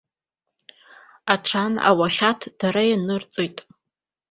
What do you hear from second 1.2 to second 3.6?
Аҽан ауахьад дара ианырҵоит.